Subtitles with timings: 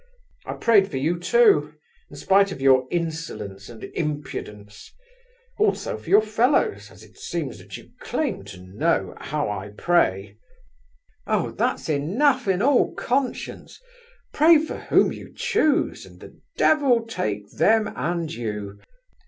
[0.47, 1.75] I prayed for you, too,
[2.09, 4.91] in spite of your insolence and impudence,
[5.59, 10.37] also for your fellows, as it seems that you claim to know how I pray..."
[11.27, 11.51] "Oh!
[11.51, 13.79] that's enough in all conscience!
[14.33, 18.79] Pray for whom you choose, and the devil take them and you!